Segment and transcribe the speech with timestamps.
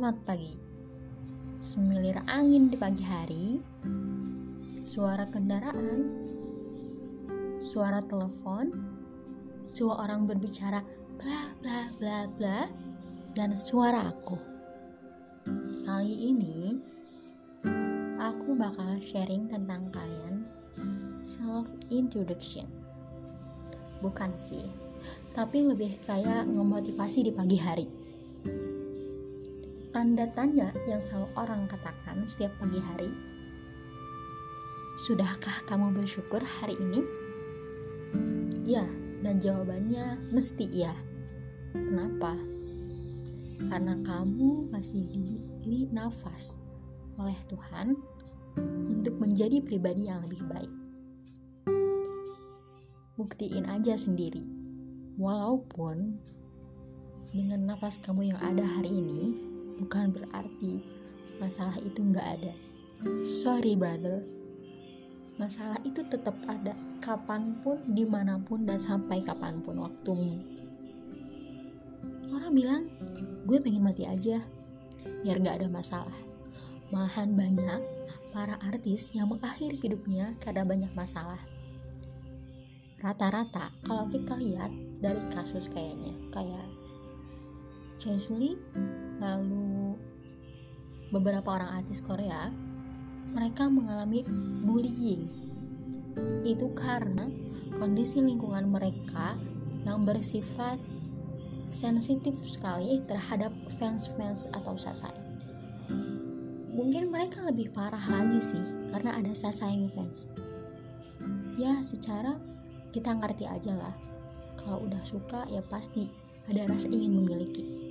[0.00, 0.56] Selamat pagi.
[1.60, 3.60] Semilir angin di pagi hari,
[4.80, 6.08] suara kendaraan,
[7.60, 8.72] suara telepon,
[9.60, 10.80] suara orang berbicara
[11.20, 12.58] bla bla bla bla,
[13.36, 14.40] dan suara aku.
[15.84, 16.80] Kali ini
[18.16, 20.40] aku bakal sharing tentang kalian
[21.20, 22.64] self introduction.
[24.00, 24.64] Bukan sih,
[25.36, 28.09] tapi lebih kayak ngemotivasi di pagi hari
[30.00, 33.12] tanda tanya yang selalu orang katakan setiap pagi hari.
[35.04, 37.04] Sudahkah kamu bersyukur hari ini?
[38.64, 38.88] Ya,
[39.20, 40.96] dan jawabannya mesti iya.
[41.76, 42.32] Kenapa?
[43.68, 46.56] Karena kamu masih diberi nafas
[47.20, 47.92] oleh Tuhan
[48.88, 50.72] untuk menjadi pribadi yang lebih baik.
[53.20, 54.48] Buktiin aja sendiri.
[55.20, 56.16] Walaupun
[57.36, 59.49] dengan nafas kamu yang ada hari ini,
[59.80, 60.84] bukan berarti
[61.40, 62.54] masalah itu nggak ada.
[63.24, 64.20] Sorry brother,
[65.40, 70.36] masalah itu tetap ada kapan pun, di mana pun, dan sampai kapan pun waktumu.
[72.28, 72.92] Orang bilang,
[73.48, 74.36] gue pengen mati aja,
[75.24, 76.18] biar gak ada masalah.
[76.92, 77.80] Malahan banyak
[78.30, 81.40] para artis yang mengakhiri hidupnya karena banyak masalah.
[83.00, 84.70] Rata-rata kalau kita lihat
[85.00, 86.68] dari kasus kayaknya, kayak
[88.00, 88.56] Suli,
[89.20, 89.92] lalu
[91.12, 92.48] beberapa orang artis Korea
[93.36, 94.24] mereka mengalami
[94.64, 95.28] bullying.
[96.42, 97.28] Itu karena
[97.76, 99.36] kondisi lingkungan mereka
[99.84, 100.80] yang bersifat
[101.68, 105.14] sensitif sekali terhadap fans-fans atau sasai.
[106.72, 110.32] Mungkin mereka lebih parah lagi sih karena ada sasai fans
[111.60, 112.40] ya secara
[112.88, 113.94] kita ngerti aja lah.
[114.56, 116.08] Kalau udah suka ya pasti
[116.48, 117.89] ada rasa ingin memiliki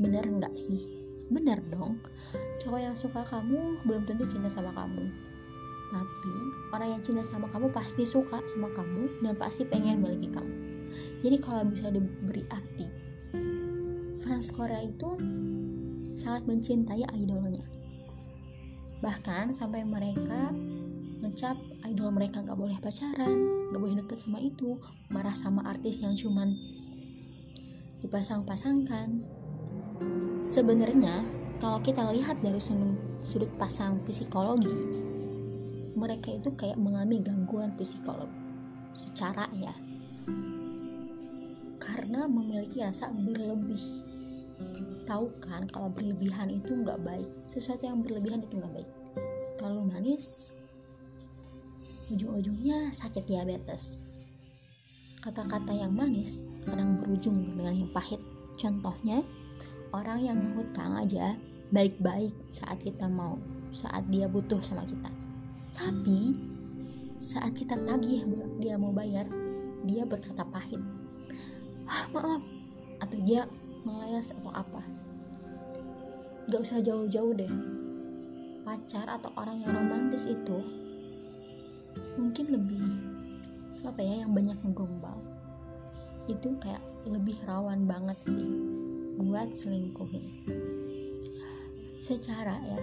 [0.00, 0.84] bener nggak sih?
[1.28, 1.98] Benar dong.
[2.62, 5.10] Cowok yang suka kamu belum tentu cinta sama kamu.
[5.90, 6.34] Tapi
[6.74, 10.54] orang yang cinta sama kamu pasti suka sama kamu dan pasti pengen memiliki kamu.
[11.22, 12.86] Jadi kalau bisa diberi arti
[14.26, 15.14] fans Korea itu
[16.18, 17.62] sangat mencintai idolnya.
[18.98, 20.50] Bahkan sampai mereka
[21.22, 21.56] ngecap
[21.88, 24.76] idol mereka nggak boleh pacaran nggak boleh deket sama itu
[25.08, 26.52] marah sama artis yang cuman
[28.04, 29.24] dipasang-pasangkan
[30.36, 31.24] Sebenarnya,
[31.56, 34.72] kalau kita lihat dari sudut, pasang psikologi,
[35.96, 38.28] mereka itu kayak mengalami gangguan psikolog
[38.92, 39.72] secara ya.
[41.80, 43.80] Karena memiliki rasa berlebih.
[45.08, 47.28] Tahu kan kalau berlebihan itu nggak baik.
[47.48, 48.90] Sesuatu yang berlebihan itu nggak baik.
[49.56, 50.52] Terlalu manis,
[52.12, 54.04] ujung-ujungnya sakit diabetes.
[55.24, 58.20] Kata-kata yang manis kadang berujung dengan yang pahit.
[58.60, 59.24] Contohnya,
[59.96, 61.32] orang yang ngutang aja
[61.72, 63.40] baik-baik saat kita mau
[63.72, 65.08] saat dia butuh sama kita.
[65.72, 66.36] Tapi
[67.16, 68.28] saat kita tagih
[68.60, 69.24] dia mau bayar
[69.88, 70.80] dia berkata pahit.
[71.88, 72.44] Ah maaf.
[73.00, 73.48] Atau dia
[73.88, 74.84] melayas atau apa.
[76.52, 77.52] Gak usah jauh-jauh deh.
[78.68, 80.60] Pacar atau orang yang romantis itu
[82.20, 82.84] mungkin lebih
[83.86, 85.16] apa ya yang banyak ngegombal.
[86.28, 88.76] Itu kayak lebih rawan banget sih
[89.16, 90.24] buat selingkuhin.
[92.00, 92.80] Secara ya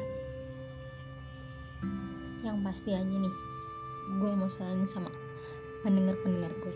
[2.43, 3.35] yang pasti aja nih
[4.19, 5.07] gue mau saling sama
[5.85, 6.75] pendengar-pendengar gue.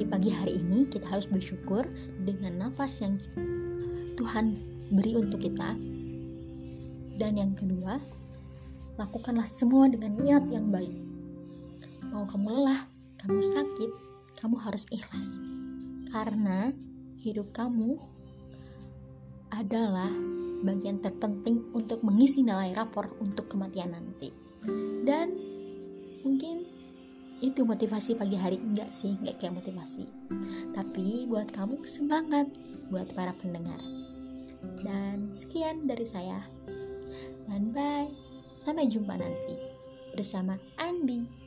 [0.00, 1.84] Di pagi hari ini kita harus bersyukur
[2.22, 3.18] dengan nafas yang
[4.14, 4.56] Tuhan
[4.94, 5.74] beri untuk kita.
[7.16, 7.98] Dan yang kedua
[8.96, 10.92] lakukanlah semua dengan niat yang baik.
[12.12, 12.80] Mau kamu lelah
[13.24, 13.90] kamu sakit
[14.38, 15.40] kamu harus ikhlas.
[16.12, 16.70] Karena
[17.18, 17.98] hidup kamu
[19.56, 20.08] adalah
[20.60, 24.32] bagian terpenting untuk mengisi nilai rapor untuk kematian nanti.
[25.04, 25.32] Dan
[26.24, 26.68] mungkin
[27.40, 30.08] itu motivasi pagi hari enggak sih, enggak kayak motivasi.
[30.72, 32.48] Tapi buat kamu semangat
[32.88, 33.80] buat para pendengar.
[34.84, 36.40] Dan sekian dari saya.
[37.48, 38.08] Dan bye.
[38.56, 39.54] Sampai jumpa nanti
[40.16, 41.45] bersama Andi.